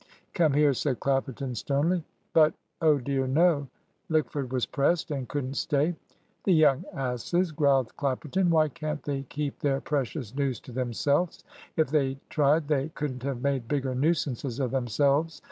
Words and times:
"Come 0.33 0.53
here," 0.53 0.73
said 0.73 0.99
Clapperton, 0.99 1.53
sternly. 1.53 2.03
But, 2.33 2.55
oh 2.81 2.97
dear 2.97 3.27
no; 3.27 3.67
Lickford 4.09 4.51
was 4.51 4.65
pressed, 4.65 5.11
and 5.11 5.29
couldn't 5.29 5.57
stay. 5.57 5.93
"The 6.43 6.53
young 6.53 6.85
asses!" 6.91 7.51
growled 7.51 7.95
Clapperton. 7.97 8.49
"Why 8.49 8.67
can't 8.67 9.03
they 9.03 9.21
keep 9.21 9.59
their 9.59 9.79
precious 9.79 10.33
news 10.33 10.59
to 10.61 10.71
themselves? 10.71 11.43
If 11.77 11.91
they'd 11.91 12.17
tried, 12.31 12.67
they 12.67 12.89
couldn't 12.95 13.21
have 13.21 13.43
made 13.43 13.67
bigger 13.67 13.93
nuisances 13.93 14.59
of 14.59 14.71
themselves. 14.71 15.39